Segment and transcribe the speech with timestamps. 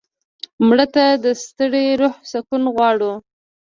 [0.67, 3.11] مړه ته د ستړي روح سکون غواړو